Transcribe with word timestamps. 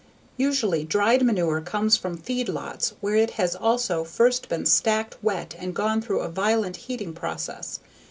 Usually, 0.37 0.83
dried 0.83 1.21
manure 1.21 1.61
comes 1.61 1.95
from 1.95 2.17
feedlots 2.17 2.93
where 3.01 3.15
it 3.17 3.29
has 3.37 3.55
also 3.55 4.03
first 4.03 4.49
been 4.49 4.65
stacked 4.65 5.15
wet 5.21 5.53
and 5.59 5.75
gone 5.75 6.01
through 6.01 6.21
a 6.21 6.27
violent 6.27 6.75
heating 6.77 7.13
process. 7.13 7.79